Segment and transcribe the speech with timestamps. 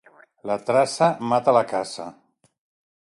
[0.51, 2.11] La traça mata la caça.